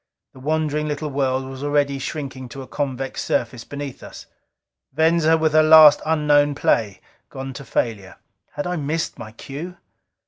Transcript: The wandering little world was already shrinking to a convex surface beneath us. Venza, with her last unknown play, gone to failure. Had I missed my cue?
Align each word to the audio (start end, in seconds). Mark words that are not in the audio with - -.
The 0.33 0.39
wandering 0.39 0.87
little 0.87 1.11
world 1.11 1.45
was 1.45 1.63
already 1.63 1.99
shrinking 1.99 2.49
to 2.49 2.63
a 2.63 2.67
convex 2.67 3.21
surface 3.23 3.63
beneath 3.63 4.01
us. 4.01 4.25
Venza, 4.91 5.37
with 5.37 5.51
her 5.53 5.61
last 5.61 6.01
unknown 6.07 6.55
play, 6.55 7.01
gone 7.29 7.53
to 7.53 7.63
failure. 7.63 8.15
Had 8.53 8.65
I 8.65 8.77
missed 8.77 9.19
my 9.19 9.31
cue? 9.31 9.77